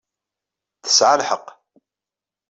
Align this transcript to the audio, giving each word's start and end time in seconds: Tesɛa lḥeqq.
Tesɛa 0.83 1.15
lḥeqq. 1.21 1.45